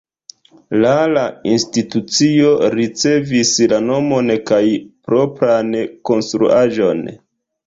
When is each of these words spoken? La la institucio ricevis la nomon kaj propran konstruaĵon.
La 0.83 0.93
la 1.17 1.25
institucio 1.51 2.49
ricevis 2.77 3.51
la 3.75 3.79
nomon 3.91 4.33
kaj 4.53 4.63
propran 5.11 5.71
konstruaĵon. 6.13 7.07